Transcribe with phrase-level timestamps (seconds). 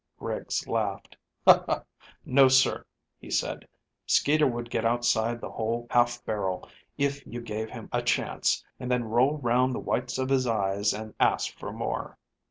[0.17, 1.15] Griggs laughed.
[2.25, 2.87] "No, sir,"
[3.19, 3.67] he said.
[4.07, 8.89] "Skeeter would get outside the whole half barrel if you gave him a chance, and
[8.89, 12.17] then roll round the whites of his eyes and ask for more."